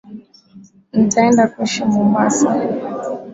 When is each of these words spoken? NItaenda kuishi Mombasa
NItaenda 0.97 1.43
kuishi 1.51 1.83
Mombasa 1.91 2.49